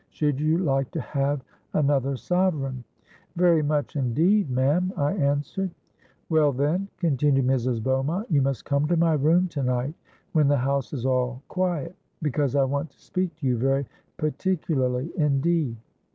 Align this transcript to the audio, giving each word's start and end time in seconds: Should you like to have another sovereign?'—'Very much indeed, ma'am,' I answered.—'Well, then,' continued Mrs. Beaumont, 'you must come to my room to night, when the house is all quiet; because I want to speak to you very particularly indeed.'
Should 0.09 0.39
you 0.41 0.57
like 0.57 0.89
to 0.93 0.99
have 0.99 1.43
another 1.75 2.17
sovereign?'—'Very 2.17 3.61
much 3.61 3.95
indeed, 3.95 4.49
ma'am,' 4.49 4.91
I 4.97 5.13
answered.—'Well, 5.13 6.53
then,' 6.53 6.87
continued 6.97 7.45
Mrs. 7.45 7.83
Beaumont, 7.83 8.25
'you 8.31 8.41
must 8.41 8.65
come 8.65 8.87
to 8.87 8.97
my 8.97 9.13
room 9.13 9.47
to 9.49 9.61
night, 9.61 9.93
when 10.31 10.47
the 10.47 10.57
house 10.57 10.91
is 10.91 11.05
all 11.05 11.43
quiet; 11.49 11.95
because 12.19 12.55
I 12.55 12.63
want 12.63 12.89
to 12.89 12.99
speak 12.99 13.35
to 13.35 13.45
you 13.45 13.59
very 13.59 13.85
particularly 14.17 15.11
indeed.' 15.17 15.77